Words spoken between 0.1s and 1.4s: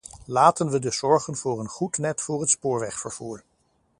Laten we dus zorgen